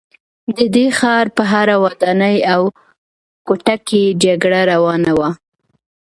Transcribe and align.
د 0.57 0.57
دې 0.75 0.87
ښار 0.97 1.25
په 1.37 1.43
هره 1.51 1.75
ودانۍ 1.83 2.37
او 2.53 2.61
کوټه 3.47 3.75
کې 3.87 4.01
جګړه 4.23 4.61
روانه 4.71 5.11
وه 5.19 5.29